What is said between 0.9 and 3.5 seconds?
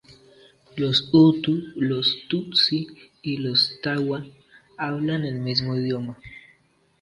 hutu, los tutsi y